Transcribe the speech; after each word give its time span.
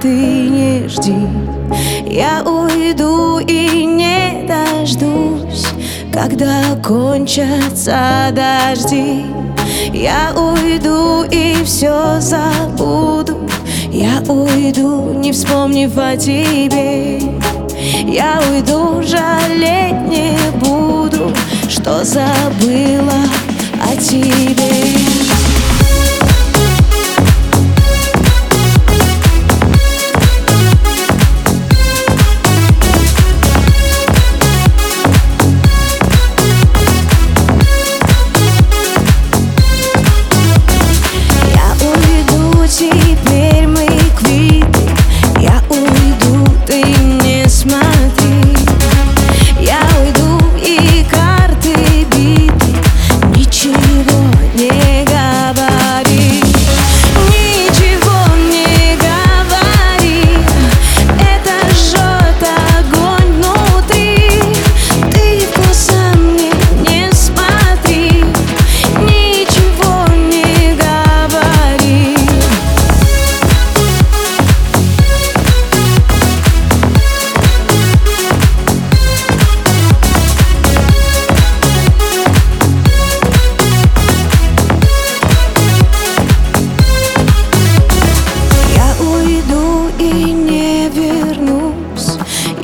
ты 0.00 0.08
не 0.08 0.88
жди. 0.88 1.14
Я 2.06 2.42
уйду 2.42 3.38
и 3.38 3.84
не 3.84 4.46
дождусь 4.46 5.66
Когда 6.12 6.76
кончатся 6.84 8.32
дожди. 8.32 9.24
Я 9.92 10.32
уйду 10.34 11.24
и 11.30 11.62
все 11.64 12.20
забуду. 12.20 13.48
Я 13.90 14.20
уйду, 14.28 15.12
не 15.14 15.32
вспомнив 15.32 15.96
о 15.96 16.16
тебе. 16.16 17.20
Я 18.06 18.40
уйду, 18.50 19.02
жалеть 19.02 20.08
не 20.08 20.36
буду 20.58 21.32
Что 21.68 22.04
забыла 22.04 23.24
о 23.80 23.96
тебе 23.96 24.99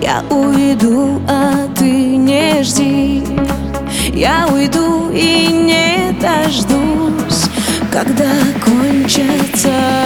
Я 0.06 0.22
уйду, 0.30 1.20
а 1.28 1.66
ты 1.74 2.16
не 2.16 2.62
жди. 2.62 3.24
Я 4.14 4.46
уйду 4.46 5.10
и 5.10 5.48
не 5.48 6.12
дождусь 6.20 7.50
Когда 7.90 8.30
кончатся 8.64 9.72
дожди 9.74 10.05